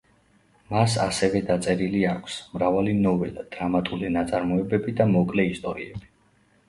[0.69, 6.15] მას ასევე დაწერილი აქვს: მრავალი ნოველა, დრამატული ნაწარმოებები და მოკლე ისტორიები.